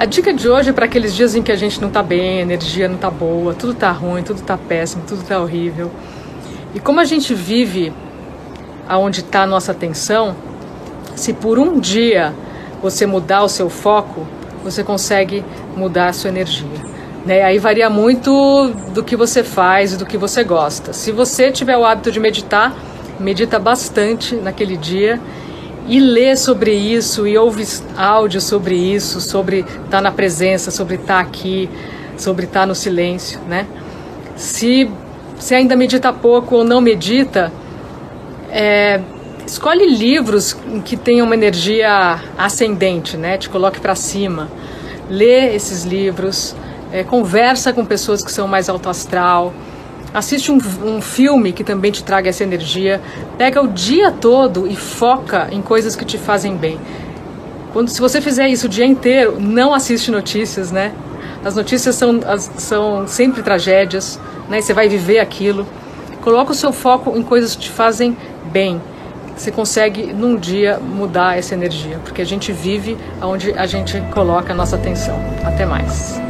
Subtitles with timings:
[0.00, 2.38] A dica de hoje é para aqueles dias em que a gente não está bem,
[2.38, 5.90] a energia não está boa, tudo está ruim, tudo está péssimo, tudo está horrível.
[6.74, 7.92] E como a gente vive
[8.88, 10.34] aonde está a nossa atenção,
[11.14, 12.32] se por um dia
[12.80, 14.26] você mudar o seu foco,
[14.64, 15.44] você consegue
[15.76, 16.80] mudar a sua energia.
[17.26, 17.42] Né?
[17.42, 20.94] Aí varia muito do que você faz e do que você gosta.
[20.94, 22.74] Se você tiver o hábito de meditar,
[23.18, 25.20] medita bastante naquele dia
[25.86, 27.66] e lê sobre isso e ouve
[27.96, 31.68] áudio sobre isso, sobre estar tá na presença, sobre estar tá aqui,
[32.16, 33.66] sobre estar tá no silêncio, né?
[34.36, 34.90] Se,
[35.38, 37.52] se ainda medita pouco ou não medita,
[38.50, 39.00] é,
[39.46, 43.36] escolhe livros que tenham uma energia ascendente, né?
[43.36, 44.48] Te coloque para cima.
[45.08, 46.54] Lê esses livros,
[46.92, 49.52] é, conversa com pessoas que são mais alto astral,
[50.12, 53.00] assiste um, um, filme que também te traga essa energia,
[53.38, 56.78] pega o dia todo e foca em coisas que te fazem bem.
[57.72, 60.92] Quando, se você fizer isso o dia inteiro, não assiste notícias, né?
[61.44, 64.60] As notícias são, as, são sempre tragédias, né?
[64.60, 65.66] Você vai viver aquilo.
[66.20, 68.16] Coloca o seu foco em coisas que te fazem
[68.52, 68.80] bem.
[69.36, 74.52] Você consegue num dia mudar essa energia, porque a gente vive onde a gente coloca
[74.52, 75.18] a nossa atenção.
[75.44, 76.20] Até mais.